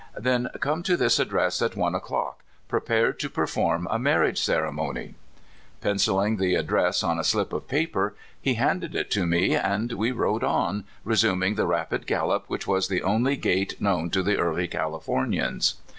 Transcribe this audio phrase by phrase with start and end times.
[0.19, 5.13] "Then come to this address at one o'clock, prepared to perform a marriage ceremon3^"
[5.79, 10.11] Penciling the address on a slip of paper, he handed it to me, and we
[10.11, 14.67] rode on, resuming the rapid gallop which was the only gait known to the early
[14.67, 15.75] Californians.